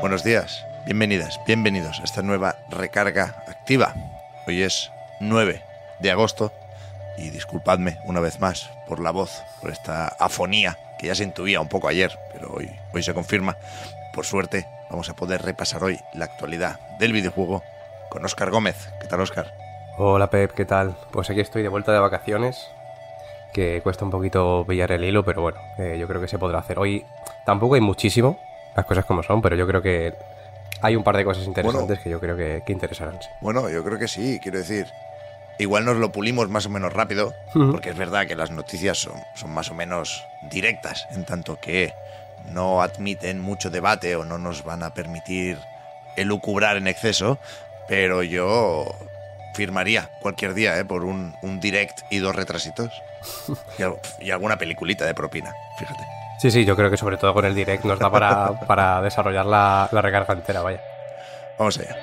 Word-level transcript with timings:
Buenos 0.00 0.24
días, 0.24 0.64
bienvenidas, 0.86 1.38
bienvenidos 1.46 2.00
a 2.00 2.04
esta 2.04 2.22
nueva 2.22 2.56
recarga 2.70 3.44
activa. 3.46 3.94
Hoy 4.46 4.62
es 4.62 4.90
9 5.20 5.62
de 5.98 6.10
agosto 6.10 6.52
y 7.18 7.28
disculpadme 7.28 7.98
una 8.04 8.20
vez 8.20 8.40
más 8.40 8.70
por 8.88 8.98
la 8.98 9.10
voz, 9.10 9.42
por 9.60 9.70
esta 9.70 10.08
afonía 10.08 10.78
que 10.98 11.08
ya 11.08 11.14
se 11.14 11.24
intuía 11.24 11.60
un 11.60 11.68
poco 11.68 11.86
ayer, 11.86 12.18
pero 12.32 12.50
hoy, 12.50 12.70
hoy 12.94 13.02
se 13.02 13.12
confirma. 13.12 13.58
Por 14.14 14.24
suerte, 14.24 14.66
vamos 14.88 15.10
a 15.10 15.16
poder 15.16 15.42
repasar 15.42 15.84
hoy 15.84 16.00
la 16.14 16.24
actualidad 16.24 16.80
del 16.98 17.12
videojuego 17.12 17.62
con 18.08 18.24
Óscar 18.24 18.50
Gómez. 18.50 18.88
¿Qué 19.02 19.06
tal, 19.06 19.20
Óscar? 19.20 19.52
Hola, 19.98 20.30
Pep, 20.30 20.52
¿qué 20.52 20.64
tal? 20.64 20.96
Pues 21.10 21.28
aquí 21.28 21.40
estoy 21.40 21.62
de 21.62 21.68
vuelta 21.68 21.92
de 21.92 21.98
vacaciones, 21.98 22.70
que 23.52 23.82
cuesta 23.82 24.06
un 24.06 24.10
poquito 24.10 24.64
pillar 24.66 24.92
el 24.92 25.04
hilo, 25.04 25.26
pero 25.26 25.42
bueno, 25.42 25.58
eh, 25.76 25.98
yo 26.00 26.08
creo 26.08 26.22
que 26.22 26.28
se 26.28 26.38
podrá 26.38 26.58
hacer. 26.58 26.78
Hoy 26.78 27.04
tampoco 27.44 27.74
hay 27.74 27.82
muchísimo, 27.82 28.38
las 28.76 28.86
cosas 28.86 29.04
como 29.04 29.22
son, 29.22 29.42
pero 29.42 29.56
yo 29.56 29.66
creo 29.66 29.82
que 29.82 30.14
hay 30.82 30.96
un 30.96 31.04
par 31.04 31.16
de 31.16 31.24
cosas 31.24 31.44
interesantes 31.46 31.86
Bueno. 31.88 32.02
que 32.02 32.10
yo 32.10 32.20
creo 32.20 32.36
que, 32.36 32.62
que 32.64 32.72
interesarán. 32.72 33.20
sí. 33.20 33.28
Bueno, 33.40 33.68
yo 33.68 33.84
creo 33.84 33.98
que 33.98 34.08
sí, 34.08 34.38
quiero 34.42 34.58
decir. 34.58 34.86
Igual 35.58 35.84
nos 35.84 35.96
lo 35.98 36.10
pulimos 36.10 36.48
más 36.48 36.64
o 36.64 36.70
menos 36.70 36.90
rápido, 36.94 37.34
porque 37.52 37.90
es 37.90 37.96
verdad 37.96 38.26
que 38.26 38.34
las 38.34 38.50
noticias 38.50 38.96
son, 38.96 39.12
son 39.34 39.50
más 39.50 39.70
o 39.70 39.74
menos 39.74 40.24
directas, 40.50 41.06
en 41.10 41.26
tanto 41.26 41.60
que 41.60 41.92
no 42.46 42.80
admiten 42.80 43.38
mucho 43.40 43.68
debate 43.68 44.16
o 44.16 44.24
no 44.24 44.38
nos 44.38 44.64
van 44.64 44.82
a 44.82 44.94
permitir 44.94 45.58
elucubrar 46.16 46.78
en 46.78 46.86
exceso, 46.86 47.38
pero 47.88 48.22
yo 48.22 48.86
firmaría 49.52 50.08
cualquier 50.22 50.54
día 50.54 50.78
¿eh? 50.78 50.84
por 50.86 51.04
un, 51.04 51.34
un 51.42 51.60
direct 51.60 52.00
y 52.08 52.20
dos 52.20 52.34
retrasitos 52.34 52.90
y, 53.78 54.24
y 54.24 54.30
alguna 54.30 54.56
peliculita 54.56 55.04
de 55.04 55.12
propina, 55.14 55.52
fíjate. 55.78 56.02
Sí, 56.40 56.50
sí, 56.50 56.64
yo 56.64 56.74
creo 56.74 56.90
que 56.90 56.96
sobre 56.96 57.18
todo 57.18 57.34
con 57.34 57.44
el 57.44 57.54
direct 57.54 57.84
nos 57.84 57.98
da 57.98 58.10
para, 58.10 58.60
para 58.66 59.02
desarrollar 59.02 59.44
la, 59.44 59.90
la 59.92 60.00
recarga 60.00 60.32
entera, 60.32 60.62
vaya. 60.62 60.80
Vamos 61.58 61.78
allá. 61.78 61.94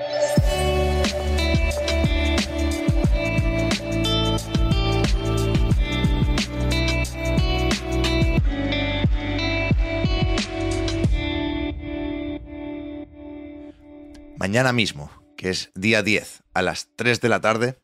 Mañana 14.37 14.71
mismo, 14.71 15.09
que 15.35 15.49
es 15.49 15.71
día 15.73 16.03
10, 16.03 16.43
a 16.53 16.61
las 16.61 16.89
3 16.95 17.21
de 17.21 17.29
la 17.29 17.41
tarde, 17.41 17.79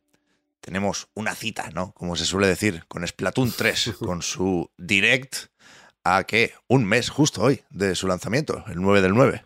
tenemos 0.61 1.09
una 1.15 1.33
cita, 1.33 1.71
¿no? 1.73 1.93
Como 1.93 2.15
se 2.15 2.25
suele 2.25 2.45
decir, 2.45 2.85
con 2.88 3.05
Splatoon 3.05 3.51
3, 3.57 3.95
con 3.99 4.21
su 4.21 4.69
direct 4.77 5.47
a 6.03 6.23
que 6.23 6.51
un 6.67 6.85
mes 6.85 7.09
justo 7.09 7.41
hoy 7.41 7.61
de 7.69 7.95
su 7.95 8.07
lanzamiento, 8.07 8.63
el 8.67 8.81
9 8.81 9.01
del 9.01 9.13
9. 9.13 9.43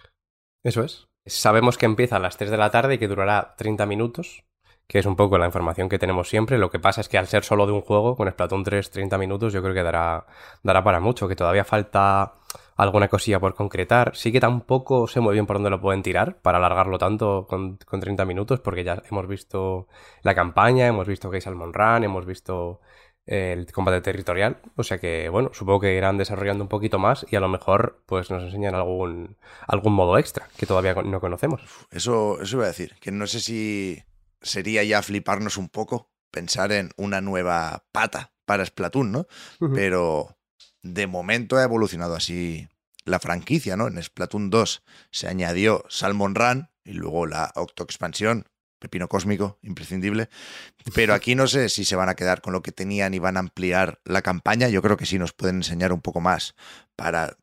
Eso 0.64 0.83
es. 0.83 1.08
Sabemos 1.25 1.77
que 1.77 1.86
empieza 1.86 2.16
a 2.16 2.19
las 2.19 2.38
3 2.38 2.49
de 2.49 2.58
la 2.58 2.72
tarde 2.72 2.95
y 2.95 2.97
que 2.97 3.08
durará 3.08 3.55
30 3.58 3.86
minutos, 3.86 4.43
que 4.87 4.99
es 4.99 5.05
un 5.05 5.15
poco 5.15 5.37
la 5.37 5.45
información 5.45 5.89
que 5.89 5.99
tenemos 5.99 6.30
siempre. 6.30 6.58
Lo 6.58 6.70
que 6.70 6.80
pasa 6.80 7.02
es 7.02 7.09
que 7.09 7.17
al 7.17 7.27
ser 7.27 7.43
solo 7.43 7.65
de 7.65 7.73
un 7.73 7.82
juego, 7.82 8.15
con 8.15 8.30
Splatoon 8.30 8.64
3, 8.64 8.89
30 8.89 9.17
minutos, 9.17 9.54
yo 9.54 9.61
creo 9.61 9.73
que 9.73 9.83
dará, 9.83 10.26
dará 10.64 10.83
para 10.83 10.99
mucho, 10.99 11.27
que 11.27 11.36
todavía 11.36 11.65
falta 11.65 12.36
alguna 12.77 13.09
cosilla 13.09 13.39
por 13.39 13.55
concretar. 13.55 14.15
Sí 14.15 14.32
que 14.32 14.39
tampoco 14.39 15.08
sé 15.08 15.20
muy 15.20 15.33
bien 15.33 15.45
por 15.45 15.58
dónde 15.58 15.70
lo 15.70 15.82
pueden 15.82 16.02
tirar 16.02 16.39
para 16.42 16.59
alargarlo 16.59 16.98
tanto 16.98 17.45
con, 17.48 17.77
con 17.77 17.99
30 17.99 18.23
minutos, 18.26 18.61
porque 18.61 18.83
ya 18.83 19.03
hemos 19.11 19.27
visto 19.27 19.87
la 20.21 20.33
campaña, 20.33 20.87
hemos 20.87 21.08
visto 21.08 21.30
que 21.30 21.37
hay 21.37 21.42
Salmon 21.42 21.73
Run, 21.73 22.05
hemos 22.05 22.26
visto 22.26 22.80
el 23.27 23.71
combate 23.71 24.02
territorial. 24.02 24.58
O 24.76 24.83
sea 24.83 24.98
que, 24.98 25.30
bueno, 25.30 25.52
supongo 25.54 25.82
que 25.82 25.95
irán 25.95 26.17
desarrollando 26.17 26.64
un 26.64 26.70
poquito 26.70 26.98
más 26.98 27.26
y 27.30 27.36
a 27.36 27.39
lo 27.39 27.49
mejor 27.49 28.02
pues 28.05 28.32
nos 28.32 28.43
enseñan 28.43 28.73
algún, 28.73 29.38
algún 29.67 29.93
modo 29.93 30.17
extra 30.17 30.48
que 30.58 30.65
todavía 30.65 30.95
no 30.95 31.20
conocemos. 31.20 31.61
Eso, 31.92 32.42
eso 32.42 32.58
iba 32.58 32.65
a 32.65 32.70
decir, 32.70 32.95
que 32.99 33.11
no 33.11 33.27
sé 33.27 33.42
si 33.42 34.04
sería 34.42 34.83
ya 34.83 35.02
fliparnos 35.02 35.58
un 35.58 35.70
poco 35.70 36.10
pensar 36.32 36.71
en 36.71 36.92
una 36.98 37.21
nueva 37.21 37.86
pata 37.92 38.33
para 38.45 38.65
Splatoon, 38.65 39.11
¿no? 39.11 39.27
Pero 39.73 40.38
de 40.82 41.05
momento 41.08 41.58
ha 41.58 41.64
evolucionado 41.64 42.15
así 42.15 42.67
la 43.04 43.20
franquicia, 43.20 43.76
¿no? 43.76 43.88
En 43.88 44.02
Splatoon 44.02 44.49
2 44.49 44.83
se 45.11 45.27
añadió 45.27 45.83
Salmon 45.89 46.36
Run 46.36 46.70
y 46.83 46.94
luego 46.94 47.26
la 47.26 47.52
Octo 47.55 47.83
Expansión, 47.83 48.45
Pepino 48.80 49.08
Cósmico, 49.08 49.60
imprescindible. 49.61 50.30
Pero 50.95 51.14
aquí 51.14 51.36
no 51.36 51.48
sé 51.48 51.70
si 51.70 51.86
se 51.86 51.95
van 51.95 52.10
a 52.10 52.15
quedar 52.15 52.42
con 52.42 52.54
lo 52.54 52.61
que 52.61 52.71
tenían 52.71 53.14
y 53.14 53.20
van 53.20 53.38
a 53.38 53.42
ampliar 53.42 53.99
la 54.05 54.21
campaña. 54.21 54.70
Yo 54.70 54.82
creo 54.82 54.98
que 54.98 55.05
sí 55.05 55.20
nos 55.20 55.33
pueden 55.33 55.58
enseñar 55.58 55.93
un 55.93 56.02
poco 56.02 56.21
más 56.21 56.55
para 56.95 57.38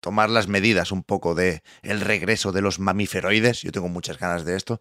tomar 0.00 0.30
las 0.30 0.48
medidas 0.48 0.90
un 0.90 1.04
poco 1.04 1.34
de 1.34 1.62
el 1.82 2.00
regreso 2.00 2.52
de 2.52 2.60
los 2.60 2.78
mamíferoides. 2.78 3.62
Yo 3.62 3.72
tengo 3.72 3.88
muchas 3.88 4.18
ganas 4.18 4.44
de 4.44 4.56
esto 4.56 4.80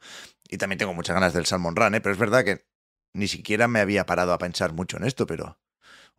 y 0.49 0.57
también 0.57 0.79
tengo 0.79 0.93
muchas 0.93 1.13
ganas 1.13 1.33
del 1.33 1.45
Salmon 1.45 1.75
Run, 1.75 1.95
¿eh? 1.95 2.01
pero 2.01 2.13
es 2.13 2.19
verdad 2.19 2.43
que 2.43 2.65
ni 3.13 3.27
siquiera 3.27 3.67
me 3.67 3.79
había 3.79 4.05
parado 4.05 4.33
a 4.33 4.39
pensar 4.39 4.73
mucho 4.73 4.97
en 4.97 5.03
esto, 5.03 5.27
pero 5.27 5.59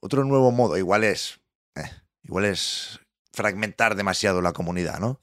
otro 0.00 0.24
nuevo 0.24 0.52
modo 0.52 0.76
igual 0.76 1.04
es 1.04 1.40
eh, 1.74 1.90
igual 2.22 2.44
es 2.44 3.00
fragmentar 3.32 3.96
demasiado 3.96 4.40
la 4.40 4.52
comunidad, 4.52 5.00
¿no? 5.00 5.20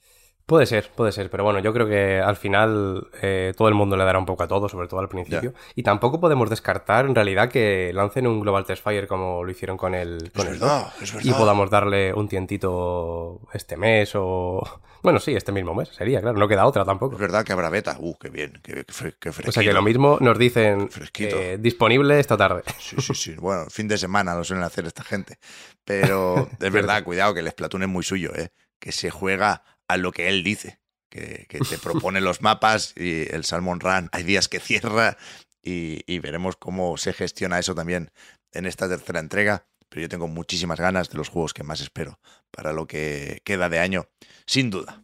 Puede 0.50 0.66
ser, 0.66 0.90
puede 0.96 1.12
ser, 1.12 1.30
pero 1.30 1.44
bueno, 1.44 1.60
yo 1.60 1.72
creo 1.72 1.86
que 1.86 2.18
al 2.20 2.34
final 2.34 3.06
eh, 3.22 3.54
todo 3.56 3.68
el 3.68 3.74
mundo 3.74 3.96
le 3.96 4.02
dará 4.04 4.18
un 4.18 4.26
poco 4.26 4.42
a 4.42 4.48
todo, 4.48 4.68
sobre 4.68 4.88
todo 4.88 4.98
al 4.98 5.08
principio. 5.08 5.54
Y 5.76 5.84
tampoco 5.84 6.18
podemos 6.18 6.50
descartar 6.50 7.06
en 7.06 7.14
realidad 7.14 7.48
que 7.48 7.92
lancen 7.94 8.26
un 8.26 8.40
Global 8.40 8.64
Test 8.64 8.82
Fire 8.82 9.06
como 9.06 9.44
lo 9.44 9.50
hicieron 9.52 9.76
con 9.76 9.94
el, 9.94 10.32
con 10.34 10.48
es 10.48 10.52
el 10.54 10.58
verdad, 10.58 10.92
2, 10.98 11.14
es 11.14 11.24
y 11.24 11.32
podamos 11.32 11.70
darle 11.70 12.12
un 12.12 12.26
tientito 12.28 13.40
este 13.52 13.76
mes 13.76 14.10
o... 14.14 14.60
Bueno, 15.02 15.18
sí, 15.20 15.34
este 15.34 15.52
mismo 15.52 15.72
mes 15.72 15.88
sería, 15.90 16.20
claro, 16.20 16.36
no 16.36 16.46
queda 16.48 16.66
otra 16.66 16.84
tampoco. 16.84 17.14
Es 17.14 17.20
verdad 17.20 17.44
que 17.44 17.52
habrá 17.52 17.70
beta. 17.70 17.96
Uh, 18.00 18.14
qué 18.18 18.28
bien, 18.28 18.60
qué, 18.62 18.84
qué, 18.84 18.92
fre- 18.92 19.14
qué 19.18 19.28
O 19.30 19.32
sea 19.32 19.42
que 19.44 19.50
fresquito. 19.52 19.72
lo 19.72 19.82
mismo 19.82 20.18
nos 20.20 20.36
dicen 20.36 20.90
Fresquito. 20.90 21.36
eh, 21.38 21.58
disponible 21.58 22.18
esta 22.20 22.36
tarde. 22.36 22.62
Sí, 22.78 22.96
sí, 22.98 23.14
sí. 23.14 23.34
Bueno, 23.40 23.66
fin 23.70 23.86
de 23.88 23.96
semana 23.96 24.34
lo 24.34 24.42
suelen 24.44 24.64
hacer 24.64 24.84
esta 24.84 25.04
gente. 25.04 25.38
Pero 25.84 26.48
es 26.60 26.72
verdad, 26.72 27.02
cuidado, 27.04 27.32
que 27.34 27.40
el 27.40 27.48
Splatoon 27.48 27.84
es 27.84 27.88
muy 27.88 28.02
suyo, 28.02 28.32
¿eh? 28.34 28.50
Que 28.78 28.92
se 28.92 29.10
juega 29.10 29.62
a 29.92 29.96
lo 29.96 30.12
que 30.12 30.28
él 30.28 30.42
dice. 30.42 30.80
Que, 31.10 31.46
que 31.48 31.58
te 31.58 31.78
propone 31.82 32.20
los 32.20 32.40
mapas 32.40 32.94
y 32.96 33.32
el 33.34 33.44
Salmon 33.44 33.80
Run. 33.80 34.08
Hay 34.12 34.22
días 34.22 34.48
que 34.48 34.60
cierra 34.60 35.16
y, 35.62 36.02
y 36.06 36.18
veremos 36.20 36.56
cómo 36.56 36.96
se 36.96 37.12
gestiona 37.12 37.58
eso 37.58 37.74
también 37.74 38.12
en 38.52 38.66
esta 38.66 38.88
tercera 38.88 39.20
entrega. 39.20 39.66
Pero 39.88 40.02
yo 40.02 40.08
tengo 40.08 40.28
muchísimas 40.28 40.78
ganas 40.78 41.10
de 41.10 41.18
los 41.18 41.28
juegos 41.28 41.52
que 41.52 41.64
más 41.64 41.80
espero 41.80 42.20
para 42.52 42.72
lo 42.72 42.86
que 42.86 43.42
queda 43.44 43.68
de 43.68 43.80
año, 43.80 44.08
sin 44.46 44.70
duda. 44.70 45.02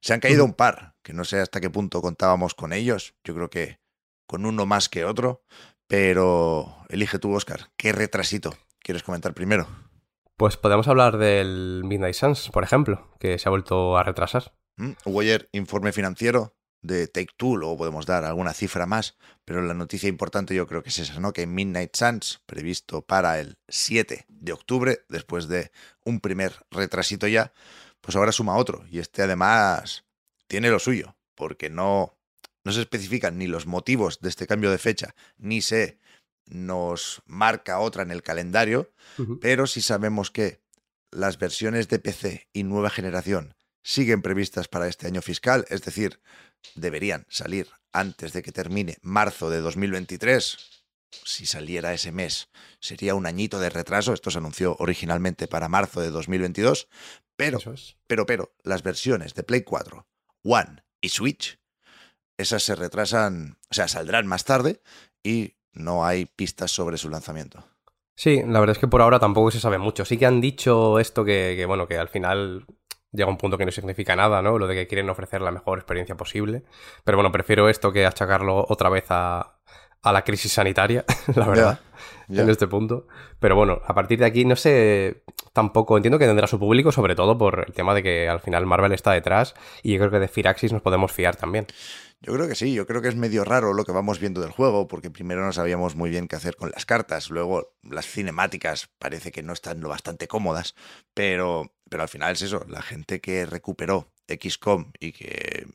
Se 0.00 0.12
han 0.12 0.20
caído 0.20 0.44
un 0.44 0.52
par, 0.52 0.94
que 1.02 1.12
no 1.12 1.24
sé 1.24 1.40
hasta 1.40 1.60
qué 1.60 1.70
punto 1.70 2.00
contábamos 2.00 2.54
con 2.54 2.72
ellos. 2.72 3.14
Yo 3.24 3.34
creo 3.34 3.50
que 3.50 3.80
con 4.26 4.46
uno 4.46 4.66
más 4.66 4.88
que 4.88 5.04
otro. 5.04 5.42
Pero 5.86 6.76
elige 6.88 7.18
tú, 7.18 7.32
Oscar. 7.34 7.70
¿Qué 7.76 7.92
retrasito 7.92 8.56
quieres 8.80 9.02
comentar 9.02 9.34
primero? 9.34 9.66
Pues 10.36 10.56
podemos 10.56 10.88
hablar 10.88 11.18
del 11.18 11.82
Midnight 11.84 12.16
Suns, 12.16 12.50
por 12.50 12.64
ejemplo, 12.64 13.08
que 13.20 13.38
se 13.38 13.48
ha 13.48 13.50
vuelto 13.50 13.96
a 13.96 14.02
retrasar. 14.02 14.52
¿Mm? 14.76 14.92
Ayer 15.20 15.48
informe 15.52 15.92
financiero 15.92 16.56
de 16.82 17.06
Take 17.06 17.34
Two, 17.36 17.56
luego 17.56 17.76
podemos 17.76 18.04
dar 18.04 18.24
alguna 18.24 18.52
cifra 18.52 18.84
más, 18.84 19.16
pero 19.44 19.62
la 19.62 19.74
noticia 19.74 20.08
importante 20.08 20.54
yo 20.56 20.66
creo 20.66 20.82
que 20.82 20.88
es 20.88 20.98
esa, 20.98 21.20
¿no? 21.20 21.32
Que 21.32 21.46
Midnight 21.46 21.94
Suns, 21.94 22.42
previsto 22.46 23.02
para 23.02 23.38
el 23.38 23.58
7 23.68 24.26
de 24.28 24.52
octubre, 24.52 25.04
después 25.08 25.46
de 25.46 25.70
un 26.04 26.18
primer 26.18 26.52
retrasito 26.68 27.28
ya, 27.28 27.52
pues 28.00 28.16
ahora 28.16 28.32
suma 28.32 28.56
otro. 28.56 28.84
Y 28.90 28.98
este 28.98 29.22
además 29.22 30.04
tiene 30.48 30.68
lo 30.68 30.80
suyo, 30.80 31.16
porque 31.36 31.70
no, 31.70 32.18
no 32.64 32.72
se 32.72 32.80
especifican 32.80 33.38
ni 33.38 33.46
los 33.46 33.66
motivos 33.66 34.18
de 34.20 34.30
este 34.30 34.48
cambio 34.48 34.72
de 34.72 34.78
fecha, 34.78 35.14
ni 35.38 35.62
se 35.62 36.00
nos 36.46 37.22
marca 37.26 37.78
otra 37.80 38.02
en 38.02 38.10
el 38.10 38.22
calendario, 38.22 38.92
pero 39.40 39.66
sí 39.66 39.80
sabemos 39.80 40.30
que 40.30 40.60
las 41.10 41.38
versiones 41.38 41.88
de 41.88 41.98
PC 41.98 42.48
y 42.52 42.64
nueva 42.64 42.90
generación 42.90 43.54
siguen 43.82 44.22
previstas 44.22 44.68
para 44.68 44.88
este 44.88 45.06
año 45.06 45.22
fiscal, 45.22 45.64
es 45.68 45.82
decir, 45.82 46.20
deberían 46.74 47.26
salir 47.28 47.68
antes 47.92 48.32
de 48.32 48.42
que 48.42 48.52
termine 48.52 48.98
marzo 49.02 49.50
de 49.50 49.60
2023. 49.60 50.58
si 51.24 51.46
saliera 51.46 51.94
ese 51.94 52.10
mes, 52.10 52.48
sería 52.80 53.14
un 53.14 53.26
añito 53.26 53.60
de 53.60 53.70
retraso. 53.70 54.12
Esto 54.12 54.32
se 54.32 54.38
anunció 54.38 54.74
originalmente 54.80 55.46
para 55.46 55.68
marzo 55.68 56.00
de 56.00 56.10
2022, 56.10 56.88
pero, 57.36 57.58
pero, 58.08 58.26
pero, 58.26 58.54
las 58.64 58.82
versiones 58.82 59.34
de 59.34 59.44
Play 59.44 59.62
4, 59.62 60.08
One 60.42 60.84
y 61.00 61.10
Switch, 61.10 61.60
esas 62.36 62.64
se 62.64 62.74
retrasan, 62.74 63.58
o 63.70 63.74
sea, 63.74 63.86
saldrán 63.86 64.26
más 64.26 64.44
tarde 64.44 64.82
y 65.22 65.54
no 65.74 66.04
hay 66.04 66.26
pistas 66.26 66.70
sobre 66.70 66.96
su 66.96 67.10
lanzamiento. 67.10 67.64
Sí, 68.16 68.42
la 68.46 68.60
verdad 68.60 68.76
es 68.76 68.78
que 68.78 68.88
por 68.88 69.02
ahora 69.02 69.18
tampoco 69.18 69.50
se 69.50 69.60
sabe 69.60 69.78
mucho. 69.78 70.04
Sí 70.04 70.18
que 70.18 70.26
han 70.26 70.40
dicho 70.40 70.98
esto 71.00 71.24
que, 71.24 71.54
que, 71.56 71.66
bueno, 71.66 71.88
que 71.88 71.98
al 71.98 72.08
final 72.08 72.64
llega 73.10 73.28
un 73.28 73.38
punto 73.38 73.58
que 73.58 73.64
no 73.64 73.72
significa 73.72 74.14
nada, 74.16 74.42
¿no? 74.42 74.58
Lo 74.58 74.66
de 74.66 74.74
que 74.74 74.86
quieren 74.86 75.08
ofrecer 75.10 75.40
la 75.40 75.50
mejor 75.50 75.78
experiencia 75.78 76.16
posible. 76.16 76.64
Pero 77.04 77.18
bueno, 77.18 77.32
prefiero 77.32 77.68
esto 77.68 77.92
que 77.92 78.06
achacarlo 78.06 78.66
otra 78.68 78.88
vez 78.88 79.06
a, 79.08 79.54
a 80.04 80.12
la 80.12 80.22
crisis 80.22 80.52
sanitaria, 80.52 81.04
la 81.34 81.48
verdad, 81.48 81.80
en 82.28 82.48
este 82.50 82.66
punto. 82.68 83.08
Pero 83.40 83.56
bueno, 83.56 83.80
a 83.86 83.94
partir 83.94 84.18
de 84.18 84.26
aquí 84.26 84.44
no 84.44 84.54
sé, 84.54 85.24
tampoco 85.52 85.96
entiendo 85.96 86.18
que 86.18 86.26
tendrá 86.26 86.46
su 86.46 86.58
público, 86.58 86.92
sobre 86.92 87.14
todo 87.16 87.38
por 87.38 87.64
el 87.66 87.72
tema 87.72 87.94
de 87.94 88.02
que 88.02 88.28
al 88.28 88.40
final 88.40 88.66
Marvel 88.66 88.92
está 88.92 89.12
detrás 89.12 89.54
y 89.82 89.92
yo 89.92 89.98
creo 89.98 90.10
que 90.10 90.18
de 90.18 90.28
Firaxis 90.28 90.72
nos 90.72 90.82
podemos 90.82 91.10
fiar 91.10 91.36
también. 91.36 91.66
Yo 92.24 92.32
creo 92.32 92.48
que 92.48 92.54
sí, 92.54 92.72
yo 92.72 92.86
creo 92.86 93.02
que 93.02 93.08
es 93.08 93.16
medio 93.16 93.44
raro 93.44 93.74
lo 93.74 93.84
que 93.84 93.92
vamos 93.92 94.18
viendo 94.18 94.40
del 94.40 94.50
juego, 94.50 94.88
porque 94.88 95.10
primero 95.10 95.44
no 95.44 95.52
sabíamos 95.52 95.94
muy 95.94 96.08
bien 96.08 96.26
qué 96.26 96.36
hacer 96.36 96.56
con 96.56 96.70
las 96.70 96.86
cartas, 96.86 97.28
luego 97.28 97.74
las 97.82 98.06
cinemáticas 98.06 98.88
parece 98.98 99.30
que 99.30 99.42
no 99.42 99.52
están 99.52 99.80
lo 99.80 99.90
bastante 99.90 100.26
cómodas, 100.26 100.74
pero, 101.12 101.74
pero 101.90 102.02
al 102.02 102.08
final 102.08 102.32
es 102.32 102.40
eso, 102.40 102.64
la 102.66 102.80
gente 102.80 103.20
que 103.20 103.44
recuperó 103.44 104.10
XCOM 104.26 104.92
y 104.98 105.12
que 105.12 105.66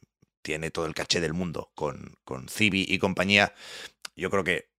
tiene 0.42 0.72
todo 0.72 0.88
el 0.88 0.96
caché 0.96 1.22
del 1.22 1.36
mundo 1.36 1.72
con, 1.76 2.16
con 2.24 2.50
Civi 2.50 2.84
y 2.88 2.98
compañía, 2.98 3.54
yo 4.16 4.32
creo 4.32 4.44
que 4.44 4.72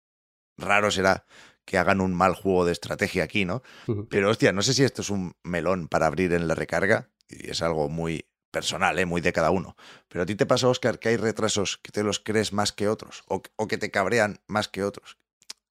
raro 0.58 0.90
será 0.90 1.24
que 1.64 1.78
hagan 1.78 2.00
un 2.00 2.14
mal 2.14 2.34
juego 2.34 2.64
de 2.64 2.72
estrategia 2.72 3.22
aquí, 3.22 3.44
¿no? 3.44 3.62
Pero 4.08 4.28
hostia, 4.28 4.50
no 4.50 4.62
sé 4.62 4.74
si 4.74 4.82
esto 4.82 5.02
es 5.02 5.10
un 5.10 5.36
melón 5.44 5.86
para 5.86 6.08
abrir 6.08 6.32
en 6.32 6.48
la 6.48 6.56
recarga, 6.56 7.10
y 7.28 7.50
es 7.50 7.62
algo 7.62 7.88
muy 7.88 8.26
personal, 8.50 8.98
¿eh? 8.98 9.06
muy 9.06 9.20
de 9.20 9.32
cada 9.32 9.50
uno. 9.50 9.76
Pero 10.08 10.22
a 10.22 10.26
ti 10.26 10.34
te 10.34 10.46
pasa, 10.46 10.68
Oscar, 10.68 10.98
que 10.98 11.10
hay 11.10 11.16
retrasos 11.16 11.78
que 11.78 11.92
te 11.92 12.02
los 12.02 12.20
crees 12.20 12.52
más 12.52 12.72
que 12.72 12.88
otros, 12.88 13.24
o, 13.28 13.42
o 13.56 13.68
que 13.68 13.78
te 13.78 13.90
cabrean 13.90 14.40
más 14.46 14.68
que 14.68 14.84
otros. 14.84 15.18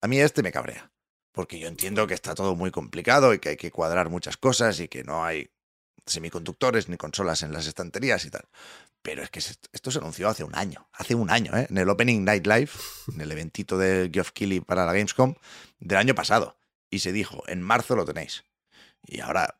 A 0.01 0.07
mí 0.07 0.19
este 0.19 0.43
me 0.43 0.51
cabrea, 0.51 0.91
porque 1.31 1.59
yo 1.59 1.67
entiendo 1.67 2.07
que 2.07 2.13
está 2.13 2.35
todo 2.35 2.55
muy 2.55 2.71
complicado 2.71 3.33
y 3.33 3.39
que 3.39 3.49
hay 3.49 3.57
que 3.57 3.71
cuadrar 3.71 4.09
muchas 4.09 4.37
cosas 4.37 4.79
y 4.79 4.87
que 4.87 5.03
no 5.03 5.25
hay 5.25 5.51
semiconductores 6.09 6.89
ni 6.89 6.97
consolas 6.97 7.43
en 7.43 7.53
las 7.53 7.67
estanterías 7.67 8.25
y 8.25 8.31
tal. 8.31 8.47
Pero 9.01 9.23
es 9.23 9.29
que 9.29 9.39
esto 9.39 9.91
se 9.91 9.99
anunció 9.99 10.27
hace 10.27 10.43
un 10.43 10.55
año, 10.55 10.87
hace 10.93 11.15
un 11.15 11.29
año, 11.29 11.55
¿eh? 11.55 11.67
en 11.69 11.77
el 11.77 11.89
Opening 11.89 12.25
Night 12.25 12.45
Live, 12.45 12.71
en 13.13 13.21
el 13.21 13.31
eventito 13.31 13.77
de 13.77 14.09
Geoff 14.13 14.31
Keighley 14.31 14.59
para 14.59 14.85
la 14.85 14.93
Gamescom 14.93 15.35
del 15.79 15.97
año 15.97 16.15
pasado. 16.15 16.57
Y 16.89 16.99
se 16.99 17.11
dijo, 17.11 17.43
en 17.47 17.61
marzo 17.61 17.95
lo 17.95 18.05
tenéis. 18.05 18.43
Y 19.05 19.21
ahora 19.21 19.59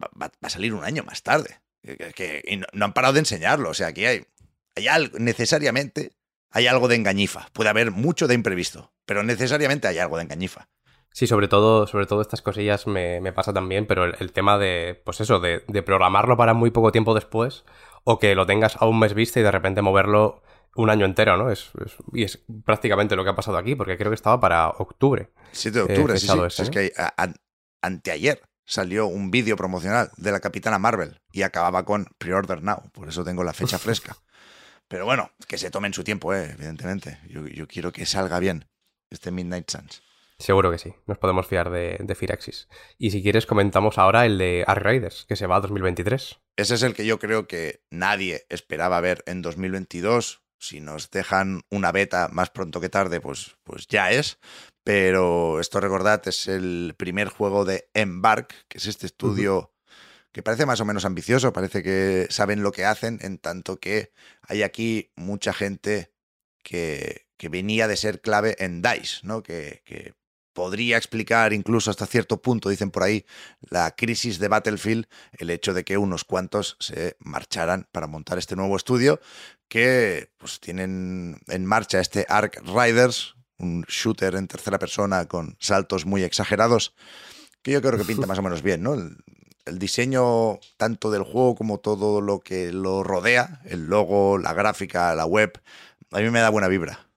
va, 0.00 0.30
a 0.40 0.50
salir 0.50 0.74
un 0.74 0.84
año 0.84 1.02
más 1.02 1.22
tarde. 1.22 1.60
Que, 1.82 2.42
y 2.46 2.56
no, 2.56 2.84
han 2.84 2.92
parado 2.92 3.14
de 3.14 3.20
enseñarlo. 3.20 3.70
O 3.70 3.74
sea, 3.74 3.88
aquí 3.88 4.04
hay, 4.04 4.24
hay 4.76 4.88
algo, 4.88 5.18
necesariamente 5.18 6.12
hay 6.50 6.66
algo 6.66 6.88
de 6.88 6.96
engañifa. 6.96 7.48
Puede 7.52 7.70
haber 7.70 7.90
mucho 7.90 8.26
de 8.26 8.34
imprevisto, 8.34 8.92
pero 9.04 9.22
necesariamente 9.22 9.88
hay 9.88 9.98
algo 9.98 10.16
de 10.16 10.24
engañifa. 10.24 10.68
Sí, 11.10 11.26
sobre 11.26 11.48
todo, 11.48 11.86
sobre 11.86 12.06
todo 12.06 12.20
estas 12.20 12.42
cosillas 12.42 12.86
me, 12.86 13.20
me 13.20 13.32
pasa 13.32 13.52
también, 13.52 13.86
pero 13.86 14.04
el, 14.04 14.32
tema 14.32 14.58
de, 14.58 15.00
pues 15.04 15.20
eso, 15.20 15.40
de, 15.40 15.64
de, 15.66 15.82
programarlo 15.82 16.36
para 16.36 16.54
muy 16.54 16.70
poco 16.70 16.92
tiempo 16.92 17.14
después, 17.14 17.64
o 18.04 18.18
que 18.18 18.34
lo 18.34 18.46
tengas 18.46 18.76
a 18.76 18.86
un 18.86 18.98
mes 18.98 19.14
vista 19.14 19.40
y 19.40 19.42
de 19.42 19.50
repente 19.50 19.82
moverlo 19.82 20.42
un 20.76 20.90
año 20.90 21.06
entero, 21.06 21.36
¿no? 21.36 21.50
Es, 21.50 21.70
y 22.12 22.22
es 22.22 22.44
prácticamente 22.64 23.16
lo 23.16 23.24
que 23.24 23.30
ha 23.30 23.34
pasado 23.34 23.58
aquí, 23.58 23.74
porque 23.74 23.96
creo 23.96 24.10
que 24.10 24.16
estaba 24.16 24.38
para 24.38 24.68
octubre. 24.68 25.30
7 25.52 25.78
de 25.78 25.84
octubre, 25.84 26.18
sí, 26.18 26.28
sí. 26.50 26.62
es 26.62 26.70
que 26.70 26.92
anteayer 27.82 28.40
salió 28.68 29.06
un 29.06 29.30
vídeo 29.30 29.56
promocional 29.56 30.10
de 30.16 30.30
la 30.30 30.40
Capitana 30.40 30.78
Marvel 30.78 31.20
y 31.32 31.42
acababa 31.42 31.84
con 31.84 32.06
Pre-Order 32.18 32.62
Now, 32.62 32.90
por 32.92 33.08
eso 33.08 33.24
tengo 33.24 33.42
la 33.42 33.54
fecha 33.54 33.78
fresca. 33.78 34.16
Pero 34.88 35.04
bueno, 35.04 35.32
que 35.46 35.58
se 35.58 35.70
tomen 35.70 35.92
su 35.92 36.04
tiempo, 36.04 36.34
eh, 36.34 36.50
evidentemente. 36.52 37.18
Yo, 37.28 37.46
yo, 37.46 37.66
quiero 37.66 37.92
que 37.92 38.06
salga 38.06 38.38
bien 38.38 38.66
este 39.10 39.30
Midnight 39.30 39.70
Suns. 39.70 40.02
Seguro 40.38 40.70
que 40.70 40.78
sí, 40.78 40.94
nos 41.06 41.18
podemos 41.18 41.46
fiar 41.46 41.70
de, 41.70 41.98
de 42.00 42.14
Firaxis. 42.14 42.68
Y 42.96 43.10
si 43.10 43.22
quieres 43.22 43.44
comentamos 43.44 43.98
ahora 43.98 44.24
el 44.24 44.38
de 44.38 44.64
Ark 44.66 44.82
Raiders, 44.82 45.24
que 45.28 45.36
se 45.36 45.46
va 45.46 45.56
a 45.56 45.60
2023. 45.60 46.38
Ese 46.56 46.74
es 46.74 46.82
el 46.82 46.94
que 46.94 47.06
yo 47.06 47.18
creo 47.18 47.46
que 47.48 47.82
nadie 47.90 48.46
esperaba 48.48 49.00
ver 49.00 49.24
en 49.26 49.42
2022. 49.42 50.42
Si 50.58 50.80
nos 50.80 51.10
dejan 51.10 51.62
una 51.70 51.92
beta 51.92 52.28
más 52.32 52.50
pronto 52.50 52.80
que 52.80 52.88
tarde, 52.88 53.20
pues, 53.20 53.56
pues 53.64 53.86
ya 53.88 54.10
es. 54.10 54.38
Pero 54.88 55.60
esto 55.60 55.80
recordad, 55.80 56.26
es 56.28 56.48
el 56.48 56.94
primer 56.96 57.28
juego 57.28 57.66
de 57.66 57.90
Embark, 57.92 58.54
que 58.68 58.78
es 58.78 58.86
este 58.86 59.04
estudio 59.04 59.74
que 60.32 60.42
parece 60.42 60.64
más 60.64 60.80
o 60.80 60.86
menos 60.86 61.04
ambicioso, 61.04 61.52
parece 61.52 61.82
que 61.82 62.26
saben 62.30 62.62
lo 62.62 62.72
que 62.72 62.86
hacen, 62.86 63.18
en 63.20 63.36
tanto 63.36 63.80
que 63.80 64.14
hay 64.40 64.62
aquí 64.62 65.12
mucha 65.14 65.52
gente 65.52 66.14
que, 66.62 67.26
que 67.36 67.50
venía 67.50 67.86
de 67.86 67.98
ser 67.98 68.22
clave 68.22 68.56
en 68.60 68.80
DICE, 68.80 69.20
¿no? 69.24 69.42
Que, 69.42 69.82
que 69.84 70.14
podría 70.54 70.96
explicar 70.96 71.52
incluso 71.52 71.90
hasta 71.90 72.06
cierto 72.06 72.40
punto, 72.40 72.70
dicen 72.70 72.90
por 72.90 73.02
ahí, 73.02 73.26
la 73.68 73.90
crisis 73.94 74.38
de 74.38 74.48
Battlefield, 74.48 75.06
el 75.32 75.50
hecho 75.50 75.74
de 75.74 75.84
que 75.84 75.98
unos 75.98 76.24
cuantos 76.24 76.78
se 76.80 77.18
marcharan 77.18 77.86
para 77.92 78.06
montar 78.06 78.38
este 78.38 78.56
nuevo 78.56 78.74
estudio, 78.74 79.20
que 79.68 80.32
pues 80.38 80.60
tienen 80.60 81.42
en 81.48 81.66
marcha 81.66 82.00
este 82.00 82.24
Ark 82.26 82.62
Riders, 82.64 83.34
un 83.58 83.84
shooter 83.88 84.34
en 84.34 84.48
tercera 84.48 84.78
persona 84.78 85.26
con 85.26 85.56
saltos 85.58 86.06
muy 86.06 86.22
exagerados, 86.22 86.94
que 87.62 87.72
yo 87.72 87.82
creo 87.82 87.98
que 87.98 88.04
pinta 88.04 88.26
más 88.28 88.38
o 88.38 88.42
menos 88.42 88.62
bien, 88.62 88.82
¿no? 88.82 88.94
El, 88.94 89.16
el 89.66 89.78
diseño 89.78 90.58
tanto 90.76 91.10
del 91.10 91.22
juego 91.22 91.54
como 91.54 91.78
todo 91.78 92.20
lo 92.20 92.40
que 92.40 92.72
lo 92.72 93.02
rodea, 93.04 93.60
el 93.64 93.86
logo, 93.86 94.38
la 94.38 94.54
gráfica, 94.54 95.14
la 95.14 95.26
web, 95.26 95.60
a 96.10 96.20
mí 96.20 96.30
me 96.30 96.40
da 96.40 96.50
buena 96.50 96.68
vibra. 96.68 97.08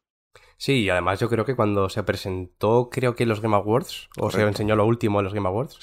Sí, 0.58 0.84
y 0.84 0.90
además 0.90 1.20
yo 1.20 1.28
creo 1.28 1.44
que 1.44 1.56
cuando 1.56 1.90
se 1.90 2.04
presentó, 2.04 2.90
creo 2.92 3.16
que 3.16 3.26
los 3.26 3.42
Game 3.42 3.56
Awards, 3.56 4.10
o 4.20 4.30
se 4.30 4.42
enseñó 4.44 4.76
lo 4.76 4.86
último 4.86 5.20
en 5.20 5.24
los 5.24 5.34
Game 5.34 5.48
Awards, 5.48 5.80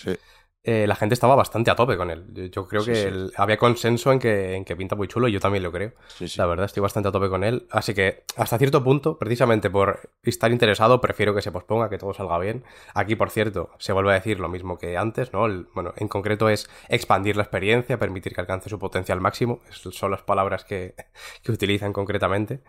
eh, 0.71 0.87
la 0.87 0.97
gente 0.97 1.15
estaba 1.15 1.35
bastante 1.35 1.71
a 1.71 1.75
tope 1.77 1.97
con 1.97 2.11
él. 2.11 2.51
Yo 2.53 2.69
creo 2.69 2.85
que 2.85 3.31
había 3.37 3.57
consenso 3.57 4.13
en 4.13 4.19
que, 4.19 4.55
en 4.55 4.67
que 4.67 4.77
pinta 4.77 4.97
muy 4.97 5.09
chulo 5.09 5.27
y 5.27 5.33
yo 5.33 5.41
también 5.41 5.63
lo 5.63 5.73
creo. 5.73 5.93
La 6.37 6.45
verdad, 6.45 6.67
estoy 6.67 6.83
bastante 6.83 7.09
a 7.09 7.13
tope 7.13 7.31
con 7.31 7.43
él. 7.43 7.67
Así 7.71 7.95
que 7.95 8.25
hasta 8.37 8.59
cierto 8.59 8.85
punto, 8.85 9.17
precisamente 9.17 9.71
por 9.71 10.11
estar 10.23 10.53
interesado, 10.53 11.01
prefiero 11.01 11.35
que 11.35 11.41
se 11.41 11.51
posponga, 11.51 11.89
que 11.89 11.97
todo 11.97 12.13
salga 12.13 12.39
bien. 12.39 12.65
Aquí, 12.93 13.17
por 13.17 13.31
cierto, 13.31 13.71
se 13.79 13.95
vuelve 13.95 14.11
a 14.11 14.15
decir 14.17 14.41
lo 14.41 14.51
mismo 14.51 14.77
que 14.77 14.99
antes, 14.99 15.33
¿no? 15.33 15.47
bueno, 15.73 15.95
en 15.97 16.07
concreto 16.07 16.51
es 16.51 16.69
expandir 16.91 17.39
la 17.39 17.45
experiencia, 17.45 17.99
permitir 17.99 18.35
que 18.35 18.43
alcance 18.43 18.69
su 18.69 18.79
potencial 18.79 19.23
máximo. 19.23 19.63
son 19.71 20.11
las 20.11 20.21
palabras 20.21 20.67
que, 20.67 20.95
que 21.43 21.51
utilizan 21.51 21.95
concretamente. 21.95 22.61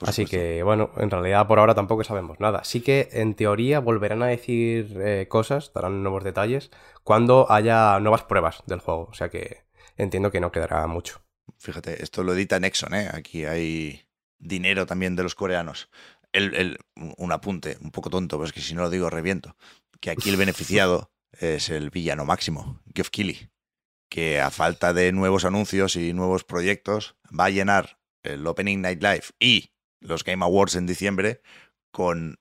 Así 0.00 0.24
que, 0.24 0.62
bueno, 0.62 0.90
en 0.96 1.10
realidad 1.10 1.46
por 1.46 1.58
ahora 1.58 1.74
tampoco 1.74 2.04
sabemos 2.04 2.40
nada. 2.40 2.64
Sí 2.64 2.80
que 2.80 3.08
en 3.12 3.34
teoría 3.34 3.80
volverán 3.80 4.22
a 4.22 4.28
decir 4.28 4.98
eh, 5.00 5.26
cosas, 5.28 5.72
darán 5.74 6.02
nuevos 6.02 6.24
detalles, 6.24 6.70
cuando 7.04 7.50
haya 7.50 7.98
nuevas 8.00 8.24
pruebas 8.24 8.62
del 8.66 8.80
juego. 8.80 9.08
O 9.10 9.14
sea 9.14 9.28
que 9.28 9.64
entiendo 9.96 10.30
que 10.30 10.40
no 10.40 10.52
quedará 10.52 10.86
mucho. 10.86 11.22
Fíjate, 11.58 12.02
esto 12.02 12.24
lo 12.24 12.32
edita 12.32 12.58
Nexon, 12.58 12.94
¿eh? 12.94 13.10
Aquí 13.12 13.44
hay 13.44 14.06
dinero 14.38 14.86
también 14.86 15.16
de 15.16 15.22
los 15.22 15.34
coreanos. 15.34 15.90
El, 16.32 16.78
un 17.16 17.32
apunte, 17.32 17.76
un 17.82 17.90
poco 17.90 18.08
tonto, 18.08 18.38
pero 18.38 18.46
es 18.46 18.52
que 18.52 18.60
si 18.60 18.74
no 18.74 18.82
lo 18.82 18.90
digo 18.90 19.10
reviento. 19.10 19.56
Que 20.00 20.10
aquí 20.10 20.30
el 20.30 20.36
beneficiado 20.36 21.12
es 21.32 21.68
el 21.68 21.90
villano 21.90 22.24
máximo, 22.24 22.80
Geoff 22.94 23.10
Keighley, 23.10 23.50
que 24.08 24.40
a 24.40 24.50
falta 24.50 24.94
de 24.94 25.12
nuevos 25.12 25.44
anuncios 25.44 25.96
y 25.96 26.12
nuevos 26.14 26.44
proyectos 26.44 27.16
va 27.38 27.46
a 27.46 27.50
llenar 27.50 27.98
el 28.22 28.46
Opening 28.46 28.80
Night 28.80 29.02
Live 29.02 29.24
y 29.38 29.72
los 30.00 30.24
Game 30.24 30.44
Awards 30.44 30.76
en 30.76 30.86
diciembre 30.86 31.42
con 31.90 32.38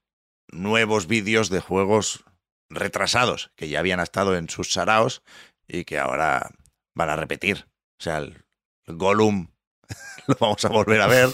nuevos 0.52 1.08
vídeos 1.08 1.50
de 1.50 1.60
juegos 1.60 2.26
retrasados 2.70 3.52
que 3.56 3.70
ya 3.70 3.80
habían 3.80 4.00
estado 4.00 4.36
en 4.38 4.50
sus 4.50 4.72
saraos 4.72 5.24
y 5.68 5.86
que 5.86 6.00
ahora 6.00 6.50
van 6.96 7.10
a 7.10 7.16
repetir. 7.16 7.68
O 8.00 8.04
sea, 8.04 8.20
el, 8.20 8.44
Gollum 8.88 9.50
lo 10.28 10.36
vamos 10.40 10.64
a 10.66 10.70
volver 10.70 11.02
a 11.02 11.08
ver 11.08 11.30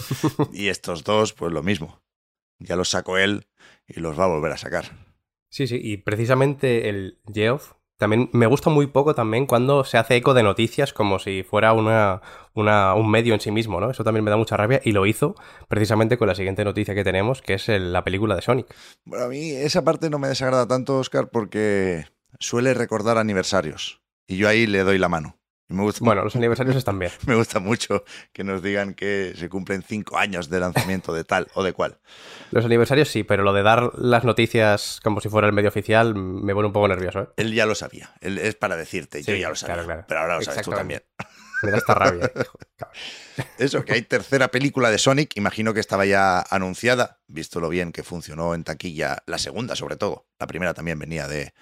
y 0.52 0.68
estos 0.68 1.04
dos, 1.04 1.32
pues 1.32 1.52
lo 1.52 1.62
mismo. 1.62 2.02
Ya 2.58 2.76
los 2.76 2.90
sacó 2.90 3.18
él 3.18 3.46
y 3.86 4.00
los 4.00 4.18
va 4.18 4.24
a 4.24 4.28
volver 4.28 4.52
a 4.52 4.58
sacar. 4.58 5.06
Sí, 5.50 5.66
sí, 5.66 5.78
y 5.82 5.98
precisamente 5.98 6.88
el 6.88 7.20
Geoff 7.32 7.72
también 7.98 8.28
me 8.32 8.46
gusta 8.46 8.70
muy 8.70 8.86
poco 8.86 9.14
también 9.14 9.46
cuando 9.46 9.84
se 9.84 9.98
hace 9.98 10.16
eco 10.16 10.34
de 10.34 10.42
noticias 10.42 10.92
como 10.92 11.18
si 11.18 11.42
fuera 11.42 11.72
una, 11.72 12.20
un 12.54 13.10
medio 13.10 13.34
en 13.34 13.40
sí 13.40 13.50
mismo, 13.50 13.80
¿no? 13.80 13.90
Eso 13.90 14.04
también 14.04 14.24
me 14.24 14.30
da 14.30 14.36
mucha 14.36 14.56
rabia 14.56 14.80
y 14.84 14.92
lo 14.92 15.06
hizo 15.06 15.34
precisamente 15.68 16.18
con 16.18 16.28
la 16.28 16.34
siguiente 16.34 16.64
noticia 16.64 16.94
que 16.94 17.04
tenemos, 17.04 17.42
que 17.42 17.54
es 17.54 17.68
la 17.68 18.04
película 18.04 18.36
de 18.36 18.42
Sonic. 18.42 18.74
Bueno, 19.04 19.24
a 19.24 19.28
mí 19.28 19.50
esa 19.50 19.84
parte 19.84 20.10
no 20.10 20.18
me 20.18 20.28
desagrada 20.28 20.66
tanto, 20.66 20.98
Oscar, 20.98 21.28
porque 21.30 22.06
suele 22.38 22.74
recordar 22.74 23.18
aniversarios 23.18 24.02
y 24.26 24.36
yo 24.36 24.48
ahí 24.48 24.66
le 24.66 24.82
doy 24.82 24.98
la 24.98 25.08
mano. 25.08 25.38
Me 25.68 25.82
gusta, 25.82 26.04
Bueno, 26.04 26.22
los 26.22 26.36
aniversarios 26.36 26.76
están 26.76 26.98
bien. 26.98 27.10
me 27.26 27.34
gusta 27.34 27.58
mucho 27.58 28.04
que 28.32 28.44
nos 28.44 28.62
digan 28.62 28.94
que 28.94 29.34
se 29.36 29.48
cumplen 29.48 29.82
cinco 29.82 30.16
años 30.16 30.48
de 30.48 30.60
lanzamiento 30.60 31.12
de 31.12 31.24
tal 31.24 31.48
o 31.54 31.64
de 31.64 31.72
cual. 31.72 31.98
Los 32.52 32.64
aniversarios 32.64 33.08
sí, 33.08 33.24
pero 33.24 33.42
lo 33.42 33.52
de 33.52 33.62
dar 33.62 33.90
las 33.98 34.24
noticias 34.24 35.00
como 35.02 35.20
si 35.20 35.28
fuera 35.28 35.48
el 35.48 35.52
medio 35.52 35.68
oficial 35.68 36.14
me 36.14 36.54
pone 36.54 36.68
un 36.68 36.72
poco 36.72 36.88
nervioso, 36.88 37.20
¿eh? 37.20 37.28
Él 37.36 37.52
ya 37.52 37.66
lo 37.66 37.74
sabía. 37.74 38.14
Él 38.20 38.38
es 38.38 38.54
para 38.54 38.76
decirte, 38.76 39.22
yo 39.22 39.34
Sí, 39.34 39.40
ya 39.40 39.48
lo 39.48 39.56
sabía. 39.56 39.74
claro, 39.74 39.86
claro. 39.86 40.04
Pero 40.06 40.20
ahora 40.20 40.36
lo 40.36 40.42
sabes 40.42 40.62
tú 40.62 40.70
también. 40.70 41.02
Me 41.62 41.70
da 41.70 41.78
esta 41.78 41.94
rabia. 41.94 42.30
hijo. 42.40 42.58
Eso, 43.58 43.84
que 43.84 43.94
hay 43.94 44.02
tercera 44.02 44.48
película 44.48 44.90
de 44.90 44.98
Sonic, 44.98 45.36
imagino 45.36 45.74
que 45.74 45.80
estaba 45.80 46.04
ya 46.06 46.44
anunciada, 46.50 47.18
visto 47.26 47.60
lo 47.60 47.68
bien 47.68 47.92
que 47.92 48.02
funcionó 48.02 48.54
en 48.54 48.62
taquilla, 48.64 49.22
la 49.26 49.38
segunda 49.38 49.74
sobre 49.74 49.96
todo. 49.96 50.26
La 50.38 50.46
primera 50.46 50.74
también 50.74 50.98
venía 50.98 51.26
de, 51.26 51.54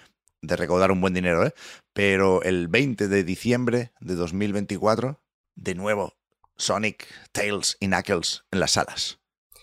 de 0.46 0.56
recaudar 0.56 0.92
un 0.92 1.00
buen 1.00 1.14
dinero, 1.14 1.44
¿eh? 1.44 1.52
Pero 1.92 2.42
el 2.42 2.68
20 2.68 3.08
de 3.08 3.24
diciembre 3.24 3.92
de 4.00 4.14
2024, 4.14 5.20
de 5.54 5.74
nuevo, 5.74 6.14
Sonic, 6.56 7.06
Tails 7.32 7.76
y 7.80 7.86
Knuckles 7.86 8.44
en 8.50 8.60
las 8.60 8.72
salas. 8.72 9.20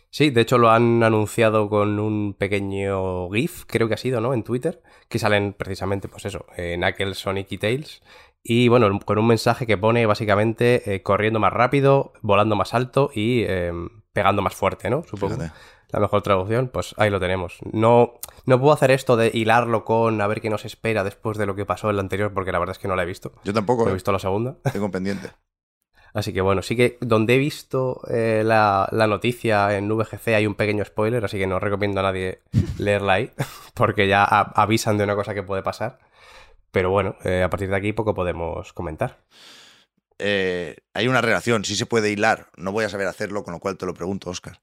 Sí, 0.09 0.29
de 0.29 0.41
hecho 0.41 0.57
lo 0.57 0.69
han 0.69 1.03
anunciado 1.03 1.69
con 1.69 1.97
un 1.99 2.33
pequeño 2.33 3.29
GIF, 3.31 3.63
creo 3.65 3.87
que 3.87 3.93
ha 3.93 3.97
sido, 3.97 4.19
¿no? 4.19 4.33
En 4.33 4.43
Twitter, 4.43 4.81
que 5.07 5.19
salen 5.19 5.53
precisamente, 5.53 6.09
pues 6.09 6.25
eso, 6.25 6.45
eh, 6.57 6.75
Knuckles, 6.77 7.17
Sonic 7.17 7.49
y 7.51 7.57
Tails. 7.57 8.01
Y 8.43 8.67
bueno, 8.67 8.99
con 9.05 9.19
un 9.19 9.27
mensaje 9.27 9.65
que 9.65 9.77
pone 9.77 10.05
básicamente 10.05 10.95
eh, 10.95 11.01
corriendo 11.01 11.39
más 11.39 11.53
rápido, 11.53 12.11
volando 12.21 12.55
más 12.57 12.73
alto 12.73 13.11
y 13.13 13.43
eh, 13.43 13.71
pegando 14.13 14.41
más 14.41 14.53
fuerte, 14.55 14.89
¿no? 14.89 15.03
Supongo. 15.03 15.35
Fíjate. 15.35 15.53
La 15.89 15.99
mejor 15.99 16.21
traducción, 16.21 16.69
pues 16.69 16.95
ahí 16.97 17.09
lo 17.09 17.19
tenemos. 17.19 17.57
No, 17.73 18.13
no 18.45 18.59
puedo 18.59 18.71
hacer 18.73 18.91
esto 18.91 19.17
de 19.17 19.29
hilarlo 19.33 19.83
con 19.83 20.21
a 20.21 20.27
ver 20.27 20.39
qué 20.39 20.49
nos 20.49 20.63
espera 20.63 21.03
después 21.03 21.37
de 21.37 21.45
lo 21.45 21.53
que 21.55 21.65
pasó 21.65 21.89
en 21.89 21.97
la 21.97 22.01
anterior, 22.01 22.33
porque 22.33 22.51
la 22.53 22.59
verdad 22.59 22.73
es 22.75 22.79
que 22.79 22.87
no 22.87 22.95
la 22.95 23.03
he 23.03 23.05
visto. 23.05 23.33
Yo 23.43 23.53
tampoco, 23.53 23.83
No 23.83 23.89
he 23.89 23.91
¿eh? 23.91 23.95
visto 23.95 24.11
la 24.13 24.19
segunda. 24.19 24.55
tengo 24.71 24.89
pendiente. 24.89 25.31
Así 26.13 26.33
que 26.33 26.41
bueno, 26.41 26.61
sí 26.61 26.75
que 26.75 26.97
donde 27.01 27.35
he 27.35 27.37
visto 27.37 28.01
eh, 28.09 28.41
la, 28.45 28.87
la 28.91 29.07
noticia 29.07 29.77
en 29.77 29.87
VGC 29.89 30.29
hay 30.35 30.45
un 30.45 30.55
pequeño 30.55 30.83
spoiler, 30.83 31.23
así 31.23 31.37
que 31.37 31.47
no 31.47 31.57
recomiendo 31.59 31.99
a 32.01 32.03
nadie 32.03 32.41
leerla 32.77 33.13
ahí, 33.13 33.31
porque 33.73 34.07
ya 34.07 34.23
a- 34.23 34.51
avisan 34.61 34.97
de 34.97 35.03
una 35.05 35.15
cosa 35.15 35.33
que 35.33 35.43
puede 35.43 35.61
pasar. 35.63 35.99
Pero 36.71 36.89
bueno, 36.89 37.15
eh, 37.25 37.43
a 37.43 37.49
partir 37.49 37.69
de 37.69 37.75
aquí 37.75 37.91
poco 37.93 38.13
podemos 38.13 38.71
comentar. 38.73 39.17
Eh, 40.21 40.77
hay 40.93 41.07
una 41.07 41.21
relación, 41.21 41.65
sí 41.65 41.75
se 41.75 41.85
puede 41.85 42.11
hilar. 42.11 42.51
No 42.55 42.71
voy 42.71 42.85
a 42.85 42.89
saber 42.89 43.07
hacerlo, 43.07 43.43
con 43.43 43.53
lo 43.53 43.59
cual 43.59 43.77
te 43.77 43.85
lo 43.85 43.93
pregunto, 43.93 44.29
Oscar. 44.29 44.61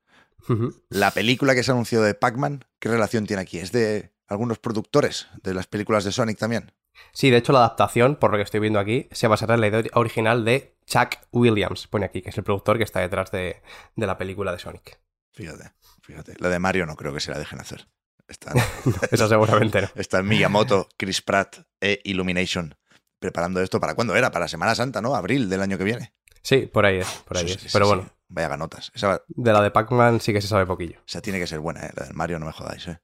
La 0.88 1.10
película 1.10 1.54
que 1.54 1.62
se 1.62 1.72
anunció 1.72 2.00
de 2.00 2.14
Pac-Man, 2.14 2.64
¿qué 2.78 2.88
relación 2.88 3.26
tiene 3.26 3.42
aquí? 3.42 3.58
¿Es 3.58 3.72
de 3.72 4.12
algunos 4.28 4.58
productores 4.58 5.28
de 5.42 5.52
las 5.52 5.66
películas 5.66 6.04
de 6.04 6.12
Sonic 6.12 6.38
también? 6.38 6.72
Sí, 7.12 7.30
de 7.30 7.36
hecho 7.36 7.52
la 7.52 7.58
adaptación, 7.58 8.16
por 8.16 8.30
lo 8.30 8.38
que 8.38 8.44
estoy 8.44 8.60
viendo 8.60 8.78
aquí, 8.78 9.08
se 9.12 9.26
basará 9.26 9.54
en 9.54 9.60
la 9.60 9.68
idea 9.68 9.82
original 9.94 10.44
de 10.44 10.76
Chuck 10.86 11.18
Williams, 11.32 11.86
pone 11.86 12.06
aquí, 12.06 12.22
que 12.22 12.30
es 12.30 12.38
el 12.38 12.44
productor 12.44 12.78
que 12.78 12.84
está 12.84 13.00
detrás 13.00 13.30
de, 13.30 13.60
de 13.94 14.06
la 14.06 14.16
película 14.16 14.52
de 14.52 14.58
Sonic. 14.58 14.98
Fíjate, 15.32 15.72
fíjate. 16.02 16.34
La 16.38 16.48
de 16.48 16.58
Mario 16.58 16.86
no 16.86 16.96
creo 16.96 17.12
que 17.12 17.20
se 17.20 17.30
la 17.30 17.38
dejen 17.38 17.60
hacer. 17.60 17.86
Están, 18.26 18.56
Eso 19.10 19.28
seguramente 19.28 19.82
no. 19.82 19.88
están 19.96 20.26
Miyamoto, 20.26 20.88
Chris 20.96 21.22
Pratt 21.22 21.58
e 21.80 22.00
Illumination 22.04 22.74
preparando 23.18 23.60
esto. 23.62 23.80
¿Para 23.80 23.94
cuándo 23.94 24.14
era? 24.16 24.30
Para 24.30 24.48
Semana 24.48 24.74
Santa, 24.74 25.00
¿no? 25.00 25.14
Abril 25.14 25.48
del 25.48 25.60
año 25.62 25.78
que 25.78 25.84
viene. 25.84 26.12
Sí, 26.42 26.66
por 26.72 26.86
ahí 26.86 26.98
es, 26.98 27.08
por 27.26 27.36
ahí 27.36 27.48
Sí, 27.48 27.54
es. 27.54 27.60
sí, 27.62 27.68
Pero 27.72 27.84
sí. 27.86 27.88
bueno, 27.94 28.08
Vaya 28.30 28.48
ganotas. 28.48 28.92
Esa, 28.94 29.08
va- 29.08 29.22
de 29.28 29.52
la 29.52 29.62
de 29.62 29.70
Pac-Man 29.70 30.20
sí 30.20 30.32
que 30.34 30.42
se 30.42 30.48
sabe 30.48 30.66
poquillo. 30.66 31.00
esa 31.06 31.22
tiene 31.22 31.38
que 31.38 31.46
ser 31.46 31.60
buena, 31.60 31.86
¿eh? 31.86 31.90
La 31.96 32.04
del 32.04 32.14
Mario 32.14 32.38
no 32.38 32.44
me 32.46 32.52
jodáis, 32.52 32.86
¿eh? 32.88 33.00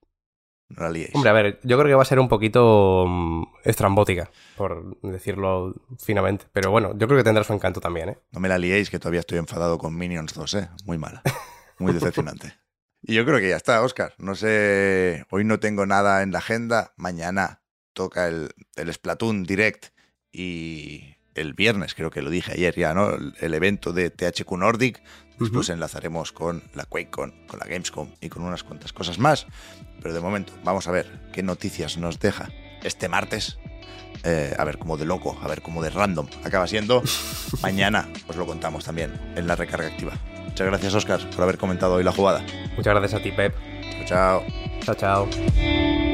No 0.68 0.82
la 0.82 0.90
liéis. 0.90 1.14
Hombre, 1.14 1.30
a 1.30 1.32
ver, 1.32 1.60
yo 1.62 1.76
creo 1.78 1.88
que 1.88 1.94
va 1.94 2.02
a 2.02 2.06
ser 2.06 2.18
un 2.18 2.28
poquito 2.28 3.06
mm, 3.08 3.44
estrambótica, 3.64 4.30
por 4.56 4.98
decirlo 5.02 5.74
finamente. 5.98 6.46
Pero 6.52 6.70
bueno, 6.70 6.92
yo 6.96 7.06
creo 7.06 7.18
que 7.18 7.24
tendrá 7.24 7.42
su 7.44 7.52
encanto 7.54 7.80
también, 7.80 8.10
¿eh? 8.10 8.18
No 8.32 8.40
me 8.40 8.48
la 8.50 8.58
liéis, 8.58 8.90
que 8.90 8.98
todavía 8.98 9.20
estoy 9.20 9.38
enfadado 9.38 9.78
con 9.78 9.96
Minions 9.96 10.34
2, 10.34 10.54
¿eh? 10.54 10.68
Muy 10.84 10.98
mala. 10.98 11.22
Muy 11.78 11.92
decepcionante. 11.94 12.54
Y 13.02 13.14
yo 13.14 13.24
creo 13.24 13.38
que 13.40 13.48
ya 13.48 13.56
está, 13.56 13.82
Oscar. 13.82 14.14
No 14.18 14.34
sé, 14.34 15.24
hoy 15.30 15.44
no 15.44 15.58
tengo 15.60 15.86
nada 15.86 16.22
en 16.22 16.32
la 16.32 16.38
agenda. 16.38 16.92
Mañana 16.96 17.62
toca 17.94 18.26
el, 18.28 18.50
el 18.76 18.92
Splatoon 18.92 19.44
Direct 19.44 19.86
y 20.34 21.14
el 21.34 21.54
viernes, 21.54 21.94
creo 21.94 22.10
que 22.10 22.22
lo 22.22 22.30
dije 22.30 22.52
ayer 22.52 22.74
ya, 22.76 22.92
¿no? 22.94 23.10
El, 23.10 23.34
el 23.40 23.54
evento 23.54 23.92
de 23.92 24.10
THQ 24.10 24.50
Nordic. 24.52 25.02
Después 25.38 25.68
enlazaremos 25.68 26.30
con 26.30 26.62
la 26.74 26.84
QuakeCon, 26.84 27.46
con 27.48 27.58
la 27.58 27.66
Gamescom 27.66 28.08
y 28.20 28.28
con 28.28 28.42
unas 28.42 28.62
cuantas 28.62 28.92
cosas 28.92 29.18
más. 29.18 29.46
Pero 30.00 30.14
de 30.14 30.20
momento, 30.20 30.52
vamos 30.62 30.86
a 30.86 30.92
ver 30.92 31.30
qué 31.32 31.42
noticias 31.42 31.96
nos 31.96 32.20
deja 32.20 32.50
este 32.84 33.08
martes. 33.08 33.58
Eh, 34.22 34.54
a 34.56 34.64
ver 34.64 34.78
cómo 34.78 34.96
de 34.96 35.04
loco, 35.04 35.36
a 35.42 35.48
ver 35.48 35.60
cómo 35.60 35.82
de 35.82 35.90
random 35.90 36.28
acaba 36.44 36.66
siendo. 36.68 37.02
Mañana 37.62 38.08
os 38.28 38.36
lo 38.36 38.46
contamos 38.46 38.84
también 38.84 39.12
en 39.34 39.46
la 39.46 39.56
recarga 39.56 39.88
activa. 39.88 40.12
Muchas 40.44 40.66
gracias, 40.68 40.94
Oscar, 40.94 41.30
por 41.30 41.42
haber 41.42 41.58
comentado 41.58 41.94
hoy 41.94 42.04
la 42.04 42.12
jugada. 42.12 42.44
Muchas 42.76 42.94
gracias 42.94 43.20
a 43.20 43.22
ti, 43.22 43.32
Pep. 43.32 43.54
Chao, 44.06 44.42
chao. 44.84 44.94
Chao, 44.94 44.94
chao. 44.94 46.13